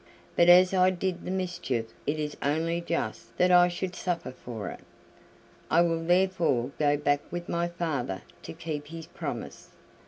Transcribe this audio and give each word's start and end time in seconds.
But 0.35 0.49
as 0.49 0.73
I 0.73 0.89
did 0.89 1.25
the 1.25 1.29
mischief 1.29 1.93
it 2.07 2.17
is 2.17 2.35
only 2.41 2.81
just 2.81 3.37
that 3.37 3.51
I 3.51 3.67
should 3.67 3.95
suffer 3.95 4.31
for 4.31 4.69
it. 4.69 4.79
I 5.69 5.81
will 5.83 6.03
therefore 6.03 6.71
go 6.79 6.97
back 6.97 7.21
with 7.31 7.47
my 7.47 7.67
father 7.67 8.23
to 8.41 8.53
keep 8.53 8.87
his 8.87 9.05
promise." 9.05 9.69